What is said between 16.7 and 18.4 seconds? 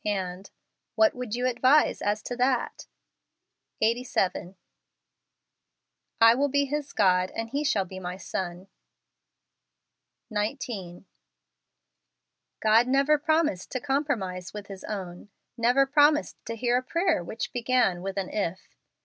a prayer which began with an"